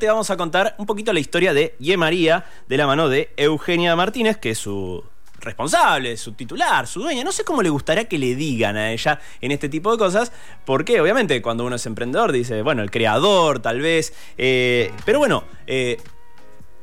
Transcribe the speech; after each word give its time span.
Te 0.00 0.06
vamos 0.06 0.30
a 0.30 0.36
contar 0.36 0.76
un 0.78 0.86
poquito 0.86 1.12
la 1.12 1.18
historia 1.18 1.52
de 1.52 1.74
Ye 1.80 1.96
María 1.96 2.44
de 2.68 2.76
la 2.76 2.86
mano 2.86 3.08
de 3.08 3.30
Eugenia 3.36 3.96
Martínez, 3.96 4.36
que 4.36 4.50
es 4.50 4.58
su 4.58 5.02
responsable, 5.40 6.16
su 6.16 6.34
titular, 6.34 6.86
su 6.86 7.00
dueña. 7.00 7.24
No 7.24 7.32
sé 7.32 7.42
cómo 7.42 7.62
le 7.62 7.68
gustaría 7.68 8.04
que 8.04 8.16
le 8.16 8.36
digan 8.36 8.76
a 8.76 8.92
ella 8.92 9.18
en 9.40 9.50
este 9.50 9.68
tipo 9.68 9.90
de 9.90 9.98
cosas, 9.98 10.30
porque 10.64 11.00
obviamente 11.00 11.42
cuando 11.42 11.64
uno 11.64 11.74
es 11.74 11.84
emprendedor 11.86 12.30
dice, 12.30 12.62
bueno, 12.62 12.82
el 12.82 12.92
creador 12.92 13.58
tal 13.58 13.80
vez, 13.80 14.14
eh, 14.36 14.92
pero 15.04 15.18
bueno, 15.18 15.42
eh, 15.66 15.96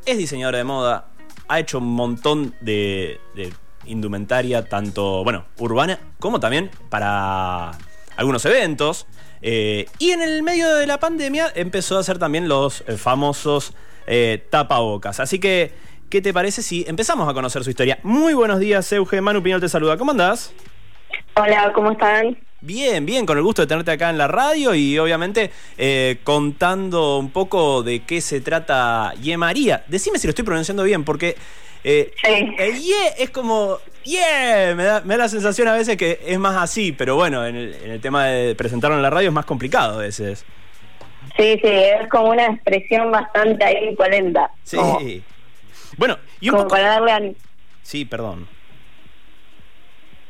es 0.06 0.18
diseñadora 0.18 0.58
de 0.58 0.66
moda, 0.66 1.08
ha 1.48 1.60
hecho 1.62 1.78
un 1.78 1.94
montón 1.94 2.54
de, 2.60 3.22
de 3.34 3.54
indumentaria, 3.86 4.68
tanto, 4.68 5.24
bueno, 5.24 5.46
urbana, 5.60 5.98
como 6.20 6.42
también 6.42 6.70
para 6.90 7.78
algunos 8.18 8.46
eventos. 8.46 9.08
Eh, 9.42 9.86
y 10.00 10.12
en 10.12 10.22
el 10.22 10.44
medio 10.44 10.74
de 10.76 10.88
la 10.88 11.00
pandemia 11.00 11.52
empezó 11.56 11.98
a 11.98 12.00
hacer 12.00 12.18
también 12.18 12.48
los 12.48 12.84
eh, 12.88 12.98
famosos 12.98 13.74
eh, 14.08 14.44
tapabocas. 14.50 15.20
Así 15.20 15.40
que, 15.40 15.74
¿qué 16.10 16.22
te 16.22 16.34
parece 16.34 16.62
si 16.62 16.86
empezamos 16.88 17.30
a 17.30 17.34
conocer 17.34 17.64
su 17.64 17.70
historia? 17.70 18.00
Muy 18.04 18.34
buenos 18.34 18.60
días, 18.60 18.92
Euge. 18.92 19.22
Manu 19.22 19.44
Piñol 19.44 19.62
te 19.62 19.70
saluda. 19.70 19.98
¿Cómo 19.98 20.12
andás? 20.12 20.54
Hola, 21.36 21.72
¿cómo 21.74 21.92
están? 21.92 22.38
Bien, 22.62 23.06
bien, 23.06 23.28
con 23.28 23.38
el 23.38 23.44
gusto 23.44 23.62
de 23.62 23.68
tenerte 23.68 23.92
acá 23.92 24.10
en 24.10 24.18
la 24.18 24.28
radio 24.28 24.74
y 24.74 24.98
obviamente 24.98 25.52
contando 26.24 27.20
un 27.20 27.30
poco 27.30 27.84
de 27.84 28.00
qué 28.00 28.22
se 28.22 28.42
trata 28.42 29.14
Ye 29.22 29.38
María. 29.38 29.84
Decime 29.88 30.18
si 30.18 30.26
lo 30.26 30.30
estoy 30.30 30.46
pronunciando 30.46 30.84
bien, 30.84 31.04
porque 31.04 31.36
sí. 31.86 32.56
el 32.58 32.80
Ye 32.80 33.14
es 33.20 33.30
como 33.30 33.80
yeah, 34.06 34.74
me 34.76 34.84
da, 34.84 35.02
me 35.02 35.16
da, 35.16 35.24
la 35.24 35.30
sensación 35.30 35.68
a 35.68 35.74
veces 35.74 35.98
que 35.98 36.20
es 36.26 36.40
más 36.40 36.56
así, 36.56 36.92
pero 36.92 37.16
bueno, 37.16 37.46
en 37.46 37.56
el, 37.56 37.74
en 37.84 37.92
el, 37.92 38.02
tema 38.02 38.26
de 38.26 38.56
presentarlo 38.56 38.96
en 38.96 39.04
la 39.04 39.10
radio 39.10 39.30
es 39.30 39.34
más 39.34 39.46
complicado 39.46 40.00
a 40.00 40.02
veces. 40.02 40.46
Sí, 41.38 41.60
sí, 41.62 41.68
es 41.68 42.08
como 42.10 42.30
una 42.30 42.46
expresión 42.46 43.12
bastante 43.12 43.66
ahí 43.66 43.96
polenta. 43.96 44.50
Sí. 44.64 44.78
Como, 44.78 45.00
bueno, 45.98 46.18
y 46.40 46.50
un 46.50 46.56
como 46.56 46.64
poco... 46.64 46.76
para 46.76 46.90
darle 46.90 47.12
a... 47.12 47.22
Sí, 47.82 48.06
perdón. 48.06 48.48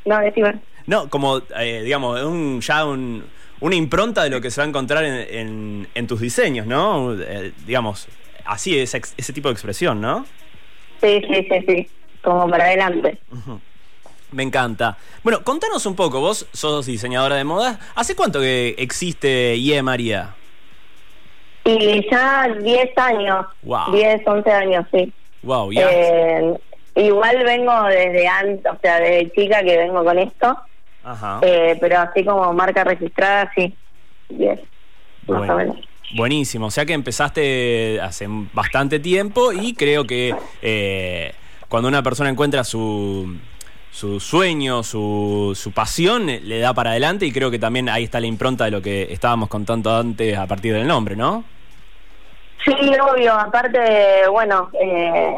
No, 0.05 0.19
decime. 0.19 0.59
No, 0.87 1.09
como, 1.09 1.41
eh, 1.57 1.81
digamos, 1.83 2.21
un, 2.23 2.61
ya 2.61 2.85
un, 2.85 3.23
una 3.59 3.75
impronta 3.75 4.23
de 4.23 4.29
lo 4.29 4.41
que 4.41 4.51
se 4.51 4.61
va 4.61 4.65
a 4.65 4.69
encontrar 4.69 5.03
en, 5.03 5.15
en, 5.15 5.87
en 5.93 6.07
tus 6.07 6.21
diseños, 6.21 6.65
¿no? 6.65 7.15
Eh, 7.19 7.53
digamos, 7.65 8.07
así, 8.45 8.77
ese, 8.77 9.01
ese 9.17 9.33
tipo 9.33 9.49
de 9.49 9.53
expresión, 9.53 10.01
¿no? 10.01 10.25
Sí, 11.01 11.21
sí, 11.27 11.47
sí, 11.49 11.65
sí, 11.67 11.89
como 12.23 12.49
para 12.49 12.65
adelante. 12.65 13.17
Me 14.31 14.43
encanta. 14.43 14.97
Bueno, 15.23 15.43
contanos 15.43 15.85
un 15.85 15.95
poco, 15.95 16.19
vos 16.19 16.47
sos 16.51 16.85
diseñadora 16.85 17.35
de 17.35 17.43
moda. 17.43 17.79
¿Hace 17.95 18.15
cuánto 18.15 18.39
que 18.39 18.75
existe 18.77 19.55
IE 19.55 19.81
María? 19.81 20.35
Y 21.63 22.07
ya 22.09 22.47
10 22.61 22.97
años. 22.97 23.45
Wow. 23.63 23.91
10, 23.91 24.27
11 24.27 24.51
años, 24.51 24.85
sí. 24.91 25.11
Wow, 25.41 25.71
ya. 25.71 25.89
Eh, 25.89 26.53
igual 26.95 27.43
vengo 27.43 27.83
desde 27.83 28.27
antes, 28.27 28.71
o 28.71 28.77
sea, 28.81 28.99
desde 28.99 29.31
chica 29.31 29.63
que 29.63 29.77
vengo 29.77 30.03
con 30.03 30.19
esto. 30.19 30.57
Ajá. 31.03 31.39
Eh, 31.41 31.77
pero 31.79 31.99
así 31.99 32.23
como 32.23 32.51
marca 32.53 32.83
registrada, 32.83 33.51
sí. 33.55 33.75
10, 34.29 34.59
bueno. 35.27 35.41
más 35.41 35.49
o 35.49 35.57
menos. 35.57 35.77
Buenísimo, 36.13 36.67
o 36.67 36.71
sea 36.71 36.85
que 36.85 36.93
empezaste 36.93 37.99
hace 37.99 38.27
bastante 38.53 38.99
tiempo 38.99 39.51
y 39.51 39.73
creo 39.73 40.05
que 40.05 40.35
eh, 40.61 41.33
cuando 41.67 41.89
una 41.89 42.03
persona 42.03 42.29
encuentra 42.29 42.63
su, 42.63 43.37
su 43.91 44.19
sueño, 44.19 44.83
su, 44.83 45.53
su, 45.55 45.71
pasión, 45.71 46.27
le 46.27 46.59
da 46.59 46.73
para 46.73 46.91
adelante 46.91 47.25
y 47.25 47.31
creo 47.31 47.49
que 47.49 47.59
también 47.59 47.89
ahí 47.89 48.03
está 48.03 48.19
la 48.19 48.27
impronta 48.27 48.65
de 48.65 48.71
lo 48.71 48.81
que 48.81 49.11
estábamos 49.11 49.49
contando 49.49 49.95
antes 49.95 50.37
a 50.37 50.45
partir 50.45 50.73
del 50.73 50.87
nombre, 50.87 51.15
¿no? 51.15 51.43
Sí, 52.63 52.73
obvio, 52.73 53.33
aparte, 53.33 54.27
bueno, 54.31 54.69
eh, 54.79 55.37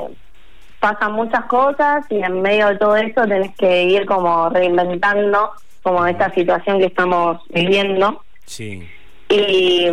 pasan 0.80 1.14
muchas 1.14 1.46
cosas 1.46 2.06
y 2.10 2.22
en 2.24 2.42
medio 2.42 2.68
de 2.68 2.78
todo 2.78 2.96
eso 2.96 3.26
tenés 3.28 3.56
que 3.56 3.84
ir 3.84 4.06
como 4.06 4.50
reinventando 4.50 5.52
como 5.84 6.06
esta 6.06 6.34
situación 6.34 6.80
que 6.80 6.86
estamos 6.86 7.42
viviendo. 7.50 8.22
Sí. 8.46 8.88
Y, 9.30 9.88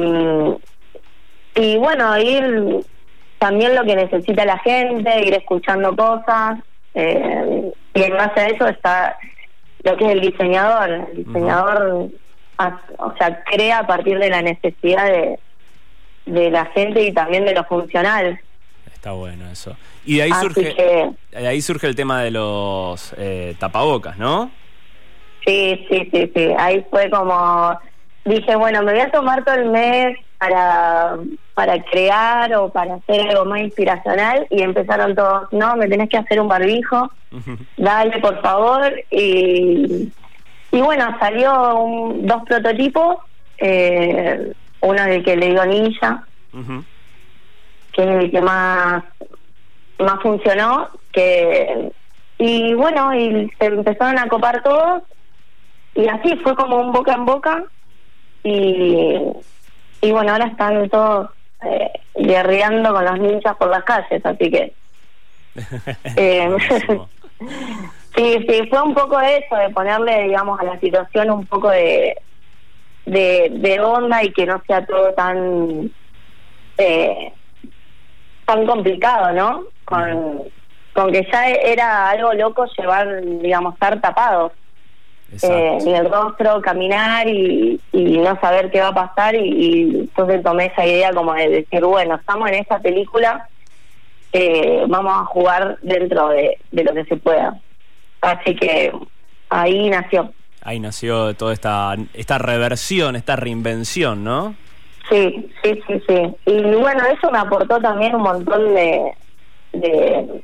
y 1.54 1.76
bueno, 1.76 2.19
ir 2.19 2.84
también 3.38 3.75
lo 3.75 3.84
que 3.84 3.97
necesita 3.97 4.44
la 4.44 4.59
gente, 4.59 5.26
ir 5.26 5.34
escuchando 5.34 5.94
cosas. 5.94 6.59
Eh, 6.94 7.72
y 7.94 8.03
en 8.03 8.12
base 8.16 8.41
a 8.41 8.47
eso 8.47 8.66
está 8.69 9.16
lo 9.82 9.97
que 9.97 10.04
es 10.06 10.10
el 10.12 10.20
diseñador. 10.20 10.91
El 10.91 11.25
diseñador, 11.25 11.92
uh 11.92 12.12
-huh. 12.59 12.78
o 12.98 13.16
sea, 13.19 13.42
crea 13.44 13.81
a 13.81 13.87
partir 13.87 14.19
de 14.19 14.31
la 14.31 14.42
necesidad 14.42 15.06
de, 15.06 15.38
de 16.26 16.50
la 16.50 16.66
gente 16.66 17.03
y 17.03 17.12
también 17.12 17.44
de 17.44 17.54
lo 17.54 17.65
funcional. 17.65 18.41
Está 18.92 19.12
bueno 19.12 19.48
eso. 19.50 19.76
Y 20.06 20.16
de 20.16 20.22
ahí 20.22 20.32
surge 20.32 20.75
que, 20.75 21.10
de 21.32 21.47
ahí 21.47 21.60
surge 21.60 21.86
el 21.86 21.94
tema 21.94 22.22
de 22.22 22.31
los 22.31 23.15
eh, 23.19 23.54
tapabocas, 23.59 24.16
¿no? 24.16 24.50
Sí, 25.44 25.86
sí, 25.91 26.09
sí, 26.10 26.32
sí. 26.34 26.48
Ahí 26.56 26.84
fue 26.91 27.10
como 27.10 27.78
dije, 28.25 28.56
bueno, 28.56 28.82
me 28.82 28.92
voy 28.92 29.00
a 29.03 29.10
tomar 29.10 29.44
todo 29.44 29.56
el 29.56 29.66
mes 29.66 30.16
para, 30.39 31.17
para 31.55 31.83
crear 31.84 32.55
o 32.55 32.69
para 32.69 32.95
hacer 32.97 33.28
algo 33.28 33.45
más 33.45 33.61
inspiracional 33.61 34.47
y 34.50 34.62
empezaron 34.62 35.15
todos, 35.15 35.53
no, 35.53 35.77
me 35.77 35.89
tenés 35.89 36.09
que 36.09 36.19
hacer 36.19 36.41
un 36.41 36.49
barbijo, 36.49 37.11
dale 37.77 38.19
por 38.21 38.41
favor. 38.43 38.93
Y, 39.11 40.12
y 40.72 40.81
bueno, 40.81 41.17
salió 41.19 41.77
un, 41.78 42.27
dos 42.27 42.43
prototipos, 42.45 43.19
eh, 43.59 44.53
uno 44.81 45.05
del 45.05 45.25
que 45.25 45.37
le 45.37 45.49
digo 45.49 45.65
ninja, 45.65 46.25
uh 46.53 46.59
-huh. 46.59 46.84
que 47.93 48.03
es 48.03 48.25
el 48.25 48.31
que 48.31 48.41
más, 48.41 49.05
más 49.99 50.21
funcionó, 50.21 50.89
que 51.12 51.91
y 52.39 52.75
bueno, 52.75 53.15
y 53.15 53.51
se 53.59 53.66
empezaron 53.66 54.19
a 54.19 54.28
copar 54.28 54.62
todos 54.62 55.03
y 55.95 56.09
así 56.09 56.37
fue 56.43 56.56
como 56.56 56.78
un 56.78 56.93
boca 56.93 57.15
en 57.15 57.25
boca 57.25 57.65
y, 58.43 59.16
y 60.04 60.12
bueno, 60.12 60.32
ahora 60.32 60.47
están 60.47 60.88
todos 60.91 61.31
eh, 61.62 61.91
guerreando 62.15 62.92
con 62.92 63.04
los 63.06 63.19
ninjas 63.19 63.56
por 63.56 63.70
las 63.70 63.82
calles, 63.84 64.25
así 64.25 64.50
que... 64.50 64.75
eh, 66.16 66.56
sí, 68.15 68.47
sí, 68.47 68.69
fue 68.69 68.82
un 68.82 68.94
poco 68.94 69.19
eso, 69.19 69.56
de 69.56 69.70
ponerle, 69.70 70.25
digamos, 70.25 70.60
a 70.60 70.65
la 70.65 70.78
situación 70.78 71.31
un 71.31 71.47
poco 71.47 71.70
de, 71.70 72.19
de, 73.06 73.48
de 73.50 73.81
onda 73.81 74.22
y 74.22 74.31
que 74.32 74.44
no 74.44 74.62
sea 74.66 74.84
todo 74.84 75.12
tan... 75.15 75.91
Eh, 76.76 77.32
tan 78.44 78.66
complicado, 78.66 79.32
¿no? 79.32 79.65
Con, 79.86 80.42
con 80.92 81.12
que 81.12 81.26
ya 81.32 81.48
era 81.48 82.10
algo 82.10 82.34
loco 82.34 82.66
llevar, 82.76 83.22
digamos, 83.22 83.72
estar 83.72 83.98
tapados 84.03 84.53
eh, 85.43 85.78
en 85.81 85.95
el 85.95 86.11
rostro, 86.11 86.61
caminar 86.61 87.28
y, 87.28 87.81
y, 87.93 88.19
no 88.19 88.39
saber 88.41 88.71
qué 88.71 88.81
va 88.81 88.89
a 88.89 88.95
pasar 88.95 89.34
y, 89.34 89.41
y, 89.41 90.00
entonces 90.00 90.43
tomé 90.43 90.67
esa 90.67 90.87
idea 90.87 91.12
como 91.12 91.34
de 91.34 91.49
decir, 91.49 91.84
bueno, 91.84 92.17
estamos 92.17 92.49
en 92.49 92.55
esta 92.55 92.78
película, 92.78 93.49
eh, 94.33 94.84
vamos 94.89 95.12
a 95.15 95.25
jugar 95.27 95.78
dentro 95.83 96.28
de, 96.28 96.59
de, 96.71 96.84
lo 96.84 96.95
que 96.95 97.05
se 97.05 97.17
pueda. 97.17 97.61
Así 98.21 98.55
que 98.56 98.93
ahí 99.50 99.91
nació. 99.91 100.33
Ahí 100.62 100.81
nació 100.81 101.34
toda 101.34 101.53
esta, 101.53 101.95
esta 102.15 102.39
reversión, 102.39 103.16
esta 103.16 103.37
reinvención, 103.37 104.25
¿no? 104.25 104.55
Sí, 105.11 105.51
sí, 105.62 105.81
sí, 105.87 106.03
sí. 106.09 106.37
Y 106.47 106.62
bueno, 106.75 107.05
eso 107.06 107.31
me 107.31 107.39
aportó 107.39 107.78
también 107.81 108.15
un 108.15 108.22
montón 108.22 108.75
de, 108.75 109.12
de 109.72 110.43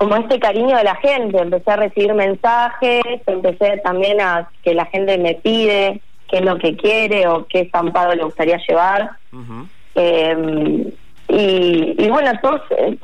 como 0.00 0.16
este 0.16 0.40
cariño 0.40 0.78
de 0.78 0.84
la 0.84 0.94
gente, 0.96 1.36
empecé 1.38 1.70
a 1.72 1.76
recibir 1.76 2.14
mensajes, 2.14 3.02
empecé 3.26 3.76
también 3.84 4.18
a 4.18 4.48
que 4.62 4.72
la 4.72 4.86
gente 4.86 5.18
me 5.18 5.34
pide 5.34 6.00
qué 6.26 6.38
es 6.38 6.42
lo 6.42 6.56
que 6.56 6.74
quiere 6.74 7.28
o 7.28 7.44
qué 7.46 7.60
estampado 7.60 8.14
le 8.14 8.24
gustaría 8.24 8.58
llevar. 8.66 9.10
Uh 9.30 9.36
-huh. 9.36 9.66
eh, 9.96 10.94
y, 11.28 11.96
y, 11.98 12.08
bueno, 12.08 12.32
todos, 12.40 12.62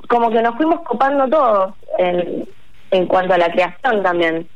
como 0.09 0.31
que 0.31 0.41
nos 0.41 0.57
fuimos 0.57 0.81
copando 0.81 1.29
todos 1.29 1.75
en, 1.99 2.49
en 2.91 3.07
cuanto 3.07 3.35
a 3.35 3.39
la 3.39 3.53
creación 3.53 4.03
también. 4.03 4.49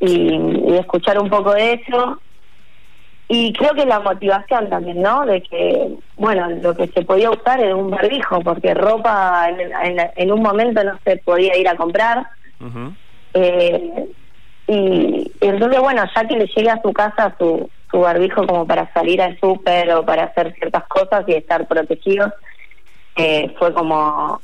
Y, 0.00 0.34
y, 0.70 0.74
escuchar 0.74 1.20
un 1.20 1.30
poco 1.30 1.52
de 1.52 1.74
eso. 1.74 2.20
Y 3.32 3.52
creo 3.52 3.74
que 3.74 3.86
la 3.86 4.00
motivación 4.00 4.68
también, 4.68 5.02
¿no? 5.02 5.24
De 5.24 5.40
que, 5.40 5.88
bueno, 6.16 6.50
lo 6.50 6.74
que 6.74 6.88
se 6.88 7.02
podía 7.02 7.30
usar 7.30 7.60
era 7.60 7.76
un 7.76 7.88
barbijo, 7.88 8.40
porque 8.40 8.74
ropa 8.74 9.48
en, 9.48 9.60
en, 9.60 10.10
en 10.16 10.32
un 10.32 10.42
momento 10.42 10.82
no 10.82 10.98
se 11.04 11.16
podía 11.18 11.56
ir 11.56 11.68
a 11.68 11.76
comprar. 11.76 12.26
Uh 12.58 12.64
-huh. 12.64 12.94
eh, 13.34 14.04
y, 14.66 14.74
y, 14.74 15.32
entonces, 15.42 15.80
bueno, 15.80 16.02
ya 16.12 16.26
que 16.26 16.38
le 16.38 16.46
llegue 16.46 16.70
a 16.70 16.82
su 16.82 16.92
casa 16.92 17.36
su, 17.38 17.70
su 17.88 18.00
barbijo 18.00 18.44
como 18.48 18.66
para 18.66 18.92
salir 18.92 19.22
al 19.22 19.38
súper 19.38 19.92
o 19.92 20.04
para 20.04 20.24
hacer 20.24 20.52
ciertas 20.54 20.88
cosas 20.88 21.22
y 21.28 21.34
estar 21.34 21.68
protegidos, 21.68 22.32
eh, 23.14 23.54
fue 23.60 23.72
como 23.72 24.40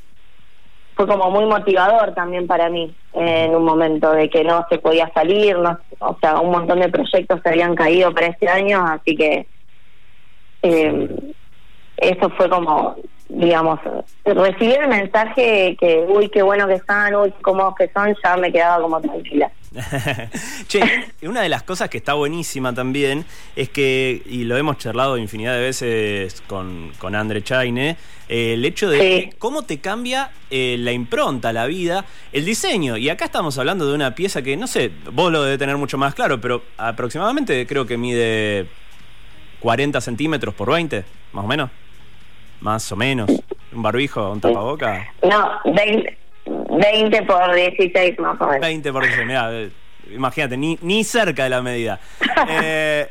fue 0.96 1.06
como 1.06 1.30
muy 1.30 1.44
motivador 1.44 2.14
también 2.14 2.46
para 2.46 2.70
mí 2.70 2.94
en 3.12 3.54
un 3.54 3.64
momento 3.64 4.12
de 4.12 4.30
que 4.30 4.42
no 4.42 4.66
se 4.70 4.78
podía 4.78 5.10
salir, 5.12 5.58
no, 5.58 5.78
o 5.98 6.16
sea, 6.20 6.40
un 6.40 6.50
montón 6.50 6.80
de 6.80 6.88
proyectos 6.88 7.40
se 7.42 7.50
habían 7.50 7.74
caído 7.74 8.12
para 8.14 8.28
este 8.28 8.48
año, 8.48 8.82
así 8.82 9.14
que 9.14 9.46
eh, 10.62 11.08
eso 11.98 12.30
fue 12.30 12.48
como, 12.48 12.96
digamos, 13.28 13.80
recibir 14.24 14.78
el 14.80 14.88
mensaje 14.88 15.76
que, 15.78 16.04
uy, 16.08 16.28
qué 16.28 16.42
bueno 16.42 16.66
que 16.66 16.74
están, 16.74 17.14
uy, 17.14 17.30
qué 17.32 17.42
cómodos 17.42 17.74
que 17.76 17.90
son, 17.92 18.14
ya 18.22 18.36
me 18.36 18.52
quedaba 18.52 18.82
como 18.82 19.00
tranquila. 19.00 19.50
che, 20.68 20.80
una 21.22 21.42
de 21.42 21.48
las 21.48 21.62
cosas 21.62 21.90
que 21.90 21.98
está 21.98 22.14
buenísima 22.14 22.72
también 22.72 23.24
es 23.54 23.68
que, 23.68 24.22
y 24.24 24.44
lo 24.44 24.56
hemos 24.56 24.78
charlado 24.78 25.18
infinidad 25.18 25.54
de 25.54 25.60
veces 25.60 26.42
con, 26.46 26.92
con 26.98 27.14
Andre 27.14 27.42
Chaine, 27.42 27.96
eh, 28.28 28.54
el 28.54 28.64
hecho 28.64 28.88
de 28.88 29.34
cómo 29.38 29.62
te 29.62 29.78
cambia 29.78 30.30
eh, 30.50 30.76
la 30.78 30.92
impronta, 30.92 31.52
la 31.52 31.66
vida, 31.66 32.04
el 32.32 32.44
diseño. 32.44 32.96
Y 32.96 33.08
acá 33.10 33.26
estamos 33.26 33.58
hablando 33.58 33.86
de 33.86 33.94
una 33.94 34.14
pieza 34.14 34.42
que, 34.42 34.56
no 34.56 34.66
sé, 34.66 34.90
vos 35.12 35.30
lo 35.30 35.42
debe 35.42 35.58
tener 35.58 35.76
mucho 35.76 35.98
más 35.98 36.14
claro, 36.14 36.40
pero 36.40 36.62
aproximadamente 36.78 37.66
creo 37.66 37.86
que 37.86 37.96
mide 37.96 38.68
40 39.60 40.00
centímetros 40.00 40.54
por 40.54 40.70
20, 40.70 41.04
más 41.32 41.44
o 41.44 41.48
menos. 41.48 41.70
Más 42.60 42.90
o 42.92 42.96
menos. 42.96 43.30
¿Un 43.72 43.82
barbijo, 43.82 44.32
un 44.32 44.40
tapaboca? 44.40 45.12
No, 45.22 45.50
20. 45.64 46.18
20 46.46 47.22
por 47.22 47.54
16 47.54 48.18
más 48.18 48.40
o 48.40 48.46
menos. 48.46 48.60
20 48.60 48.92
por 48.92 49.02
16, 49.02 49.26
mira, 49.26 49.48
eh, 49.52 49.70
imagínate, 50.12 50.56
ni, 50.56 50.78
ni 50.82 51.04
cerca 51.04 51.44
de 51.44 51.50
la 51.50 51.62
medida. 51.62 52.00
Eh, 52.48 53.08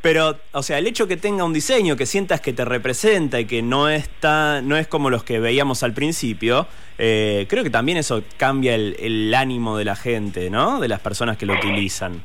pero, 0.00 0.38
o 0.52 0.62
sea, 0.62 0.78
el 0.78 0.86
hecho 0.86 1.06
que 1.06 1.16
tenga 1.16 1.44
un 1.44 1.52
diseño, 1.52 1.94
que 1.94 2.06
sientas 2.06 2.40
que 2.40 2.52
te 2.52 2.64
representa 2.64 3.38
y 3.38 3.44
que 3.44 3.62
no, 3.62 3.88
está, 3.88 4.60
no 4.62 4.76
es 4.76 4.88
como 4.88 5.10
los 5.10 5.22
que 5.24 5.38
veíamos 5.38 5.82
al 5.82 5.92
principio, 5.92 6.66
eh, 6.98 7.46
creo 7.48 7.62
que 7.62 7.70
también 7.70 7.98
eso 7.98 8.22
cambia 8.38 8.74
el, 8.74 9.32
ánimo 9.34 9.76
de 9.76 9.84
la 9.84 9.94
gente, 9.94 10.50
¿no? 10.50 10.80
De 10.80 10.88
las 10.88 11.00
personas 11.00 11.36
que 11.36 11.46
lo 11.46 11.54
utilizan. 11.54 12.22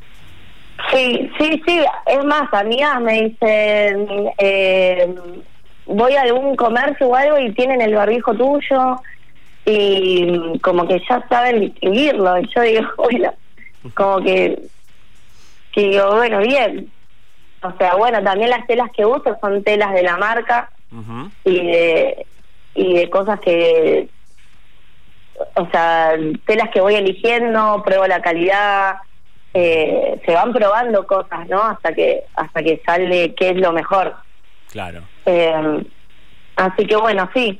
Sí, 0.91 1.29
sí, 1.37 1.61
sí. 1.65 1.81
Es 2.05 2.23
más, 2.23 2.51
amigas 2.53 3.01
me 3.01 3.23
dicen, 3.23 4.07
voy 5.87 6.13
a 6.15 6.21
algún 6.21 6.55
comercio 6.55 7.07
o 7.07 7.15
algo 7.15 7.39
y 7.39 7.53
tienen 7.53 7.81
el 7.81 7.95
barbijo 7.95 8.33
tuyo 8.35 9.01
y 9.65 10.59
como 10.59 10.87
que 10.87 11.01
ya 11.09 11.25
saben 11.27 11.59
distinguirlo. 11.59 12.39
Y 12.39 12.49
yo 12.53 12.61
digo, 12.61 12.87
bueno, 12.97 13.33
como 13.93 14.21
que, 14.21 14.59
que 15.71 15.81
digo, 15.81 16.15
bueno, 16.15 16.39
bien. 16.39 16.91
O 17.63 17.75
sea, 17.77 17.95
bueno, 17.95 18.21
también 18.23 18.51
las 18.51 18.67
telas 18.67 18.89
que 18.95 19.05
uso 19.05 19.37
son 19.41 19.63
telas 19.63 19.93
de 19.93 20.03
la 20.03 20.17
marca 20.17 20.69
y 21.43 21.65
de 21.65 22.25
y 22.75 22.93
de 22.93 23.09
cosas 23.09 23.39
que 23.39 24.09
o 25.55 25.69
sea, 25.71 26.15
telas 26.45 26.69
que 26.69 26.81
voy 26.81 26.95
eligiendo, 26.95 27.81
pruebo 27.83 28.07
la 28.07 28.21
calidad, 28.21 28.97
eh, 29.53 30.19
se 30.25 30.33
van 30.33 30.53
probando 30.53 31.05
cosas, 31.05 31.47
¿no? 31.47 31.61
Hasta 31.61 31.93
que 31.93 32.23
hasta 32.35 32.63
que 32.63 32.81
sale 32.85 33.33
qué 33.35 33.49
es 33.49 33.57
lo 33.57 33.71
mejor. 33.71 34.15
Claro. 34.77 35.01
Eh, 35.25 35.83
así 36.55 36.85
que 36.85 36.95
bueno, 36.97 37.27
sí, 37.33 37.59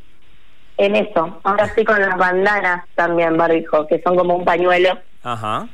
en 0.78 0.96
eso. 0.96 1.42
Ahora 1.44 1.66
estoy 1.66 1.84
con 1.84 2.00
las 2.00 2.16
bandanas 2.16 2.86
también, 2.94 3.36
barbijo, 3.36 3.88
que 3.88 4.00
son 4.04 4.16
como 4.16 4.36
un 4.36 4.46
pañuelo. 4.46 5.00
Ajá. 5.24 5.68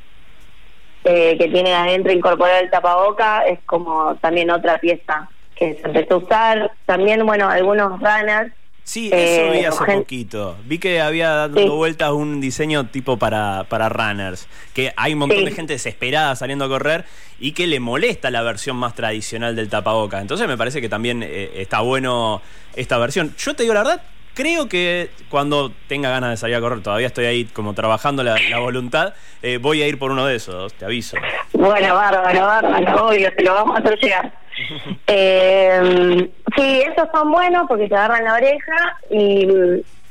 Eh, 1.03 1.37
que 1.37 1.49
tiene 1.49 1.73
adentro 1.75 2.13
incorporado 2.13 2.61
el 2.61 2.69
tapaboca, 2.69 3.41
es 3.41 3.59
como 3.65 4.15
también 4.21 4.51
otra 4.51 4.77
pieza 4.77 5.27
que 5.57 5.73
se 5.73 5.85
empezó 5.85 6.13
a 6.13 6.17
usar. 6.19 6.71
También, 6.85 7.25
bueno, 7.25 7.49
algunos 7.49 7.99
runners. 7.99 8.53
Sí, 8.83 9.09
eso 9.13 9.51
vi 9.51 9.59
eh, 9.59 9.67
hace 9.67 9.85
poquito. 9.85 10.57
Vi 10.65 10.77
que 10.77 10.99
había 10.99 11.29
dado 11.29 11.75
vueltas 11.75 12.11
un 12.11 12.41
diseño 12.41 12.87
tipo 12.87 13.17
para, 13.17 13.65
para 13.69 13.87
runners. 13.87 14.47
Que 14.73 14.93
hay 14.97 15.13
un 15.13 15.19
montón 15.19 15.45
de 15.45 15.51
gente 15.51 15.73
desesperada 15.73 16.35
saliendo 16.35 16.65
a 16.65 16.67
correr 16.67 17.05
y 17.39 17.53
que 17.53 17.65
le 17.65 17.79
molesta 17.79 18.29
la 18.29 18.41
versión 18.41 18.75
más 18.75 18.93
tradicional 18.93 19.55
del 19.55 19.69
tapaboca. 19.69 20.19
Entonces 20.19 20.47
me 20.47 20.57
parece 20.57 20.81
que 20.81 20.89
también 20.89 21.23
eh, 21.23 21.51
está 21.55 21.79
bueno 21.79 22.41
esta 22.75 22.97
versión. 22.97 23.33
Yo 23.37 23.53
te 23.53 23.63
digo 23.63 23.73
la 23.73 23.83
verdad, 23.83 24.01
creo 24.33 24.67
que 24.67 25.09
cuando 25.29 25.71
tenga 25.87 26.09
ganas 26.09 26.31
de 26.31 26.37
salir 26.37 26.55
a 26.55 26.61
correr, 26.61 26.81
todavía 26.81 27.07
estoy 27.07 27.25
ahí 27.25 27.45
como 27.45 27.73
trabajando 27.73 28.23
la, 28.23 28.37
voluntad, 28.59 29.13
eh, 29.41 29.57
voy 29.57 29.81
a 29.81 29.87
ir 29.87 29.99
por 29.99 30.11
uno 30.11 30.25
de 30.25 30.35
esos, 30.35 30.73
te 30.73 30.85
aviso. 30.85 31.17
Bueno, 31.53 31.95
bárbaro, 31.95 32.45
bárbaro, 32.45 33.07
obvio, 33.07 33.33
te 33.35 33.43
lo 33.43 33.53
vamos 33.53 33.77
a 33.77 33.79
hacer 33.79 33.99
llegar. 33.99 34.33
eh, 35.07 36.29
sí, 36.55 36.81
esos 36.81 37.09
son 37.13 37.31
buenos 37.31 37.65
porque 37.67 37.87
te 37.87 37.95
agarran 37.95 38.23
la 38.23 38.35
oreja 38.35 38.97
y, 39.09 39.47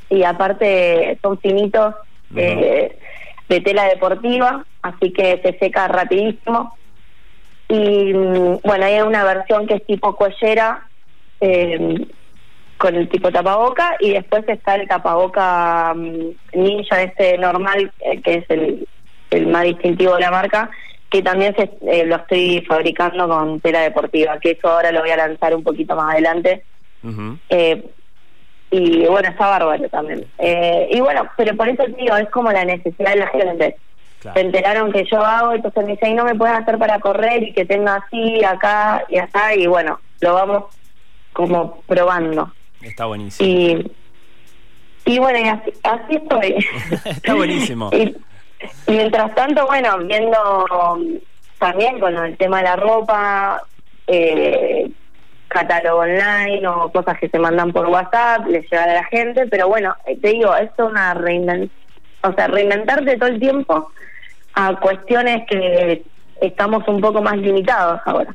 y 0.09 0.23
aparte 0.23 1.17
son 1.21 1.39
finitos 1.39 1.95
eh, 2.35 2.97
de 3.49 3.61
tela 3.61 3.85
deportiva, 3.85 4.65
así 4.81 5.11
que 5.11 5.39
se 5.43 5.57
seca 5.59 5.87
rapidísimo. 5.87 6.77
Y 7.69 8.13
bueno, 8.13 8.85
hay 8.85 9.01
una 9.01 9.23
versión 9.23 9.67
que 9.67 9.75
es 9.75 9.85
tipo 9.85 10.15
cuellera. 10.15 10.87
Eh, 11.41 12.07
con 12.83 12.95
el 12.95 13.07
tipo 13.07 13.31
tapaboca 13.31 13.95
y 14.01 14.11
después 14.11 14.43
está 14.45 14.75
el 14.75 14.89
tapaboca 14.89 15.93
mm, 15.93 16.31
ninja 16.53 17.01
este 17.01 17.37
normal 17.37 17.93
eh, 18.01 18.21
que 18.21 18.33
es 18.39 18.45
el, 18.49 18.85
el, 19.31 19.47
más 19.47 19.63
distintivo 19.63 20.15
de 20.15 20.19
la 20.19 20.31
marca 20.31 20.69
que 21.09 21.21
también 21.21 21.55
se, 21.55 21.71
eh, 21.89 22.05
lo 22.05 22.17
estoy 22.17 22.59
fabricando 22.67 23.25
con 23.29 23.61
tela 23.61 23.79
deportiva 23.79 24.37
que 24.37 24.51
eso 24.51 24.67
ahora 24.67 24.91
lo 24.91 24.99
voy 24.99 25.11
a 25.11 25.15
lanzar 25.15 25.55
un 25.55 25.63
poquito 25.63 25.95
más 25.95 26.11
adelante. 26.11 26.65
Eh, 27.47 27.85
y 28.69 29.05
bueno 29.05 29.29
está 29.29 29.47
bárbaro 29.47 29.87
también. 29.87 30.25
Y 30.89 30.99
bueno 30.99 31.29
pero 31.37 31.55
por 31.55 31.69
eso 31.69 31.85
digo 31.97 32.17
es 32.17 32.29
como 32.31 32.51
la 32.51 32.65
necesidad 32.65 33.11
de 33.11 33.19
la 33.19 33.27
gente. 33.27 33.77
Se 34.21 34.41
enteraron 34.41 34.91
que 34.91 35.05
yo 35.05 35.23
hago 35.23 35.53
entonces 35.53 35.85
me 35.85 35.91
dicen 35.93 36.17
no 36.17 36.25
me 36.25 36.35
puedes 36.35 36.57
hacer 36.57 36.77
para 36.77 36.99
correr 36.99 37.43
y 37.43 37.53
que 37.53 37.63
tenga 37.63 37.95
así 37.95 38.43
acá 38.43 39.05
y 39.07 39.19
acá 39.19 39.55
y 39.55 39.67
bueno 39.67 40.01
lo 40.19 40.33
vamos 40.33 40.63
como 41.31 41.79
probando 41.87 42.51
Está 42.83 43.05
buenísimo. 43.05 43.49
Y, 43.49 43.91
y 45.05 45.19
bueno, 45.19 45.51
así, 45.51 45.73
así 45.83 46.15
estoy. 46.15 46.65
Está 47.05 47.33
buenísimo. 47.33 47.89
y, 47.93 48.15
mientras 48.87 49.33
tanto, 49.35 49.65
bueno, 49.65 49.97
viendo 49.99 50.99
también 51.59 51.99
con 51.99 52.15
el 52.17 52.37
tema 52.37 52.57
de 52.57 52.63
la 52.63 52.75
ropa, 52.75 53.63
eh, 54.07 54.89
catálogo 55.47 55.99
online 55.99 56.67
o 56.67 56.91
cosas 56.91 57.17
que 57.19 57.29
se 57.29 57.39
mandan 57.39 57.71
por 57.71 57.87
WhatsApp, 57.87 58.47
les 58.47 58.69
llega 58.69 58.83
a 58.83 58.93
la 58.93 59.03
gente, 59.05 59.47
pero 59.47 59.67
bueno, 59.67 59.95
te 60.05 60.29
digo, 60.29 60.55
esto 60.55 60.85
es 60.85 60.91
una 60.91 61.13
reinvent 61.13 61.71
o 62.23 62.33
sea, 62.33 62.47
reinventarte 62.47 63.17
todo 63.17 63.29
el 63.29 63.39
tiempo 63.39 63.91
a 64.53 64.75
cuestiones 64.79 65.45
que 65.47 66.03
estamos 66.41 66.87
un 66.87 67.01
poco 67.01 67.21
más 67.21 67.37
limitados 67.37 68.01
ahora. 68.05 68.33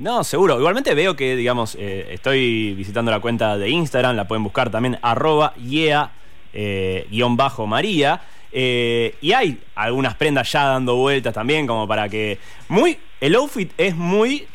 No, 0.00 0.24
seguro. 0.24 0.58
Igualmente 0.58 0.94
veo 0.94 1.14
que, 1.14 1.36
digamos, 1.36 1.76
eh, 1.78 2.08
estoy 2.12 2.72
visitando 2.72 3.10
la 3.10 3.20
cuenta 3.20 3.58
de 3.58 3.68
Instagram, 3.68 4.16
la 4.16 4.26
pueden 4.26 4.42
buscar 4.42 4.70
también, 4.70 4.98
arroba 5.02 5.52
yeah, 5.56 6.10
eh, 6.54 7.06
guion 7.10 7.36
bajo 7.36 7.66
María. 7.66 8.22
Eh, 8.50 9.14
y 9.20 9.32
hay 9.32 9.60
algunas 9.74 10.14
prendas 10.14 10.50
ya 10.50 10.64
dando 10.64 10.96
vueltas 10.96 11.34
también, 11.34 11.66
como 11.66 11.86
para 11.86 12.08
que. 12.08 12.38
Muy. 12.68 12.98
El 13.20 13.34
outfit 13.34 13.70
es 13.76 13.94
muy 13.94 14.46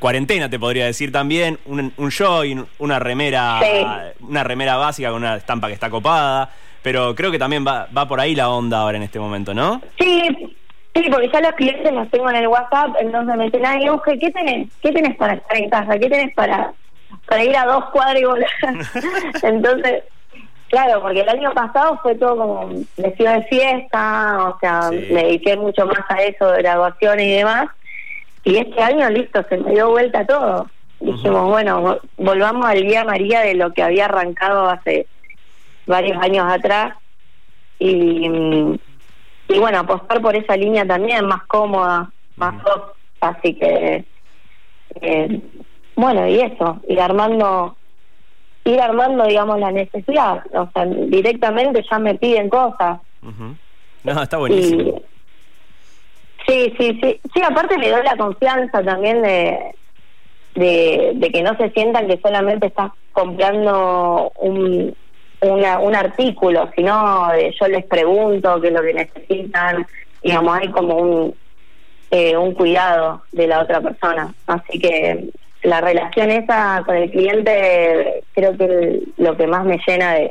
cuarentena, 0.00 0.48
te 0.48 0.58
podría 0.58 0.86
decir 0.86 1.12
también. 1.12 1.58
Un, 1.66 1.92
un 1.98 2.10
joy, 2.10 2.58
una 2.78 2.98
remera. 2.98 3.60
Una 4.20 4.42
remera 4.42 4.76
básica 4.76 5.10
con 5.10 5.18
una 5.18 5.36
estampa 5.36 5.66
que 5.68 5.74
está 5.74 5.90
copada. 5.90 6.50
Pero 6.82 7.14
creo 7.14 7.30
que 7.30 7.38
también 7.38 7.66
va, 7.66 7.88
va 7.94 8.08
por 8.08 8.18
ahí 8.18 8.34
la 8.34 8.48
onda 8.48 8.78
ahora 8.78 8.96
en 8.96 9.02
este 9.02 9.18
momento, 9.18 9.52
¿no? 9.52 9.82
Sí, 9.98 10.55
Sí, 10.96 11.10
porque 11.10 11.28
ya 11.28 11.40
los 11.42 11.52
clientes 11.52 11.92
los 11.92 12.08
tengo 12.10 12.30
en 12.30 12.36
el 12.36 12.48
WhatsApp, 12.48 12.96
entonces 12.98 13.36
me 13.36 13.44
dicen, 13.44 13.66
ay, 13.66 13.84
Euge, 13.84 14.18
¿qué 14.18 14.30
tenés? 14.30 14.68
¿Qué 14.80 14.92
tenés 14.92 15.14
para 15.16 15.34
estar 15.34 15.56
en 15.56 15.68
casa? 15.68 15.98
¿Qué 15.98 16.08
tenés 16.08 16.34
para, 16.34 16.72
para 17.26 17.44
ir 17.44 17.54
a 17.54 17.66
dos 17.66 17.84
cuadras 17.90 18.18
y 18.18 18.24
volar? 18.24 18.48
entonces, 19.42 20.04
claro, 20.70 21.02
porque 21.02 21.20
el 21.20 21.28
año 21.28 21.52
pasado 21.52 22.00
fue 22.02 22.14
todo 22.14 22.38
como 22.38 22.70
vestido 22.96 23.30
de 23.30 23.42
fiesta, 23.42 24.48
o 24.48 24.58
sea, 24.58 24.90
me 24.90 25.24
dediqué 25.24 25.56
mucho 25.56 25.84
más 25.84 26.00
a 26.08 26.22
eso, 26.22 26.50
de 26.50 26.62
graduaciones 26.62 27.26
y 27.26 27.32
demás, 27.32 27.68
y 28.44 28.56
este 28.56 28.82
año, 28.82 29.10
listo, 29.10 29.44
se 29.50 29.58
me 29.58 29.72
dio 29.72 29.90
vuelta 29.90 30.24
todo. 30.24 30.70
Dijimos, 31.00 31.46
bueno, 31.50 31.98
volvamos 32.16 32.64
al 32.64 32.80
Día 32.80 33.04
María 33.04 33.40
de 33.40 33.54
lo 33.54 33.70
que 33.74 33.82
había 33.82 34.06
arrancado 34.06 34.70
hace 34.70 35.06
varios 35.84 36.16
años 36.22 36.46
atrás 36.50 36.94
y 37.78 38.28
mm, 38.30 38.78
y 39.48 39.58
bueno, 39.58 39.80
apostar 39.80 40.20
por 40.20 40.34
esa 40.36 40.56
línea 40.56 40.86
también, 40.86 41.26
más 41.26 41.44
cómoda, 41.44 42.10
más 42.36 42.54
así 43.20 43.54
que, 43.54 44.04
eh, 45.00 45.40
bueno, 45.94 46.26
y 46.26 46.40
eso, 46.40 46.80
ir 46.88 47.00
armando, 47.00 47.76
ir 48.64 48.80
armando, 48.80 49.26
digamos, 49.26 49.58
la 49.58 49.70
necesidad, 49.70 50.44
o 50.52 50.68
sea, 50.72 50.84
directamente 50.84 51.84
ya 51.88 51.98
me 51.98 52.14
piden 52.16 52.48
cosas. 52.48 53.00
No, 54.04 54.22
está 54.22 54.36
buenísimo. 54.36 55.00
sí, 56.46 56.72
sí, 56.78 56.98
sí, 57.02 57.20
sí, 57.34 57.42
aparte 57.42 57.78
le 57.78 57.90
doy 57.90 58.02
la 58.04 58.16
confianza 58.16 58.82
también 58.82 59.22
de, 59.22 59.74
de, 60.54 61.12
de 61.14 61.30
que 61.30 61.42
no 61.42 61.56
se 61.56 61.70
sientan 61.70 62.06
que 62.06 62.18
solamente 62.18 62.66
estás 62.66 62.92
comprando 63.12 64.32
un 64.36 64.94
una, 65.56 65.78
un 65.78 65.94
artículo, 65.94 66.70
sino 66.74 67.30
yo 67.36 67.68
les 67.68 67.84
pregunto 67.84 68.60
qué 68.60 68.68
es 68.68 68.74
lo 68.74 68.82
que 68.82 68.94
necesitan, 68.94 69.86
digamos, 70.22 70.58
hay 70.58 70.70
como 70.70 70.96
un, 70.96 71.34
eh, 72.10 72.36
un 72.36 72.54
cuidado 72.54 73.22
de 73.32 73.46
la 73.46 73.60
otra 73.60 73.80
persona. 73.80 74.32
Así 74.46 74.78
que 74.78 75.30
la 75.62 75.80
relación 75.80 76.30
esa 76.30 76.82
con 76.86 76.96
el 76.96 77.10
cliente 77.10 78.24
creo 78.34 78.56
que 78.56 78.64
es 78.64 79.02
lo 79.16 79.36
que 79.36 79.46
más 79.46 79.64
me 79.64 79.80
llena 79.86 80.14
de, 80.14 80.30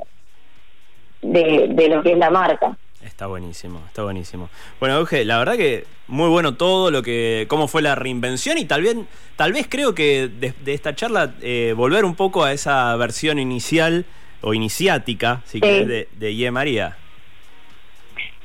de, 1.21 1.89
lo 1.89 2.01
que 2.01 2.13
es 2.13 2.17
la 2.17 2.29
marca. 2.29 2.77
Está 3.03 3.27
buenísimo, 3.27 3.81
está 3.87 4.03
buenísimo. 4.03 4.49
Bueno, 4.79 4.97
Euge, 4.97 5.25
la 5.25 5.37
verdad 5.37 5.57
que 5.57 5.85
muy 6.07 6.29
bueno 6.29 6.55
todo 6.55 6.89
lo 6.89 7.03
que, 7.03 7.45
cómo 7.49 7.67
fue 7.67 7.81
la 7.81 7.95
reinvención 7.95 8.57
y 8.57 8.65
tal 8.65 8.81
vez, 8.81 8.95
tal 9.35 9.53
vez 9.53 9.67
creo 9.69 9.93
que 9.93 10.27
de, 10.27 10.53
de 10.63 10.73
esta 10.73 10.95
charla 10.95 11.33
eh, 11.41 11.73
volver 11.75 12.05
un 12.05 12.15
poco 12.15 12.43
a 12.43 12.53
esa 12.53 12.95
versión 12.95 13.37
inicial 13.37 14.05
o 14.45 14.53
iniciática, 14.53 15.41
si 15.45 15.57
Sí. 15.57 15.61
querés, 15.61 15.87
de, 15.87 16.07
de 16.13 16.35
Ye 16.35 16.51
María. 16.51 16.95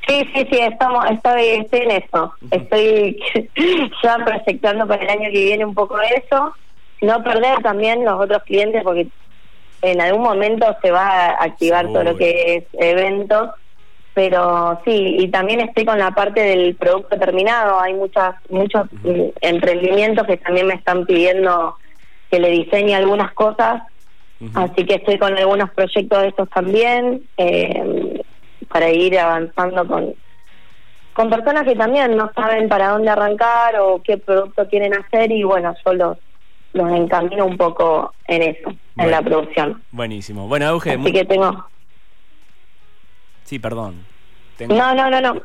Sí, 0.07 0.27
sí, 0.33 0.47
sí, 0.51 0.57
estamos, 0.59 1.05
estoy, 1.11 1.43
estoy 1.43 1.79
en 1.81 1.91
eso. 1.91 2.33
Estoy 2.49 3.19
ya 4.03 4.17
proyectando 4.17 4.87
para 4.87 5.03
el 5.03 5.09
año 5.09 5.31
que 5.31 5.45
viene 5.45 5.63
un 5.63 5.75
poco 5.75 5.97
eso. 6.01 6.53
No 7.01 7.23
perder 7.23 7.59
también 7.61 8.03
los 8.03 8.19
otros 8.19 8.41
clientes 8.43 8.81
porque 8.83 9.07
en 9.83 10.01
algún 10.01 10.23
momento 10.23 10.75
se 10.81 10.91
va 10.91 11.07
a 11.07 11.43
activar 11.43 11.87
todo 11.87 12.03
lo 12.03 12.17
que 12.17 12.55
es 12.57 12.63
eventos. 12.73 13.51
Pero 14.13 14.81
sí, 14.83 15.15
y 15.19 15.27
también 15.29 15.61
estoy 15.61 15.85
con 15.85 15.97
la 15.97 16.11
parte 16.11 16.41
del 16.41 16.75
producto 16.75 17.17
terminado. 17.17 17.79
Hay 17.79 17.93
muchas 17.93 18.35
muchos 18.49 18.87
mm, 19.03 19.29
emprendimientos 19.39 20.27
que 20.27 20.35
también 20.37 20.67
me 20.67 20.73
están 20.73 21.05
pidiendo 21.05 21.77
que 22.29 22.39
le 22.39 22.49
diseñe 22.49 22.93
algunas 22.95 23.31
cosas 23.33 23.83
Así 24.55 24.85
que 24.85 24.95
estoy 24.95 25.17
con 25.19 25.37
algunos 25.37 25.69
proyectos 25.71 26.21
de 26.21 26.27
estos 26.29 26.49
también, 26.49 27.23
eh, 27.37 28.21
para 28.69 28.89
ir 28.89 29.19
avanzando 29.19 29.85
con, 29.87 30.15
con 31.13 31.29
personas 31.29 31.63
que 31.63 31.75
también 31.75 32.15
no 32.17 32.31
saben 32.33 32.67
para 32.69 32.89
dónde 32.89 33.09
arrancar 33.09 33.75
o 33.79 34.01
qué 34.01 34.17
producto 34.17 34.67
quieren 34.67 34.93
hacer 34.95 35.31
y 35.31 35.43
bueno, 35.43 35.75
yo 35.85 35.93
los, 35.93 36.17
los 36.73 36.91
encamino 36.91 37.45
un 37.45 37.57
poco 37.57 38.13
en 38.27 38.41
eso, 38.43 38.73
en 38.97 39.11
la 39.11 39.21
producción. 39.21 39.83
Buenísimo. 39.91 40.47
Bueno, 40.47 40.67
Euge, 40.69 40.91
Así 40.91 40.97
muy- 40.99 41.11
que 41.11 41.25
tengo... 41.25 41.65
sí, 43.43 43.59
perdón. 43.59 44.05
Tengo- 44.57 44.73
No, 44.75 44.95
no, 44.95 45.09
no, 45.09 45.21
no. 45.21 45.41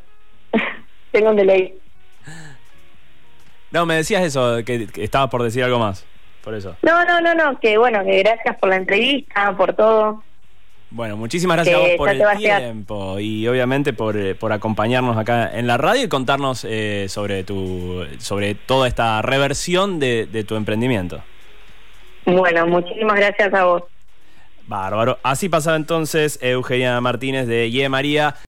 tengo 1.10 1.30
un 1.30 1.36
delay. 1.36 1.74
No, 3.72 3.84
me 3.84 3.96
decías 3.96 4.22
eso, 4.22 4.58
que, 4.64 4.86
que 4.86 5.04
estabas 5.04 5.28
por 5.28 5.42
decir 5.42 5.64
algo 5.64 5.78
más. 5.78 6.06
Por 6.46 6.54
eso. 6.54 6.76
No, 6.82 7.04
no, 7.04 7.20
no, 7.20 7.34
no, 7.34 7.58
que 7.58 7.76
bueno, 7.76 8.04
que 8.04 8.20
gracias 8.20 8.56
por 8.58 8.68
la 8.68 8.76
entrevista, 8.76 9.52
por 9.56 9.74
todo. 9.74 10.22
Bueno, 10.90 11.16
muchísimas 11.16 11.56
gracias 11.56 11.74
a 11.74 11.80
vos 11.80 11.90
por 11.98 12.08
el 12.08 12.22
tiempo 12.38 13.18
y 13.18 13.48
obviamente 13.48 13.92
por, 13.92 14.16
eh, 14.16 14.36
por 14.36 14.52
acompañarnos 14.52 15.18
acá 15.18 15.50
en 15.58 15.66
la 15.66 15.76
radio 15.76 16.04
y 16.04 16.08
contarnos 16.08 16.64
eh, 16.64 17.06
sobre 17.08 17.42
tu 17.42 18.06
sobre 18.18 18.54
toda 18.54 18.86
esta 18.86 19.20
reversión 19.22 19.98
de, 19.98 20.26
de 20.26 20.44
tu 20.44 20.54
emprendimiento. 20.54 21.20
Bueno, 22.24 22.64
muchísimas 22.68 23.16
gracias 23.16 23.52
a 23.52 23.64
vos. 23.64 23.82
Bárbaro. 24.68 25.18
Así 25.24 25.48
pasaba 25.48 25.74
entonces 25.74 26.38
Eugenia 26.40 27.00
Martínez 27.00 27.48
de 27.48 27.72
Ye 27.72 27.88
María. 27.88 28.36